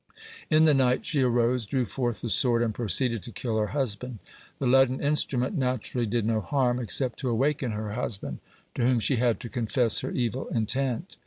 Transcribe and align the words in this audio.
In 0.49 0.65
the 0.65 0.73
night 0.73 1.05
she 1.05 1.21
arose, 1.21 1.67
drew 1.67 1.85
forth 1.85 2.21
the 2.21 2.29
sword, 2.31 2.63
and 2.63 2.73
proceeded 2.73 3.21
to 3.21 3.31
kill 3.31 3.57
her 3.57 3.67
husband. 3.67 4.17
The 4.57 4.65
leaden 4.65 4.99
instrument 4.99 5.55
naturally 5.55 6.07
did 6.07 6.25
no 6.25 6.41
harm, 6.41 6.79
except 6.79 7.19
to 7.19 7.29
awaken 7.29 7.73
her 7.73 7.91
husband, 7.93 8.39
to 8.73 8.83
whom 8.83 8.99
she 8.99 9.17
had 9.17 9.39
to 9.41 9.47
confess 9.47 9.99
her 9.99 10.09
evil 10.09 10.47
intent. 10.47 11.17